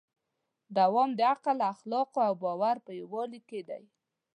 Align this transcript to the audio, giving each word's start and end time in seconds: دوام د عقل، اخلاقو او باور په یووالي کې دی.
دوام 0.77 1.09
د 1.17 1.19
عقل، 1.31 1.57
اخلاقو 1.73 2.19
او 2.27 2.33
باور 2.43 2.75
په 2.85 2.91
یووالي 2.99 3.41
کې 3.49 3.59
دی. 3.69 3.83